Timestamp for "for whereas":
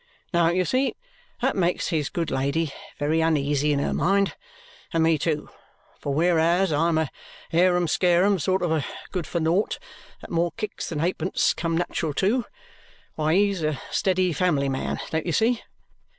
5.99-6.73